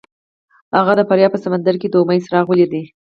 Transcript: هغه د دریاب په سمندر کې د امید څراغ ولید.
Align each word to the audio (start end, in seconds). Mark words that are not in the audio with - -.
هغه 0.77 0.93
د 0.97 1.01
دریاب 1.09 1.31
په 1.33 1.39
سمندر 1.45 1.75
کې 1.81 1.87
د 1.89 1.95
امید 2.01 2.21
څراغ 2.25 2.45
ولید. 2.49 2.73